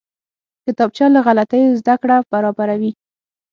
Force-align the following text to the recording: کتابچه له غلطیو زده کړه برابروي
کتابچه 0.65 1.05
له 1.15 1.19
غلطیو 1.25 1.77
زده 1.79 1.95
کړه 2.01 2.17
برابروي 2.31 2.91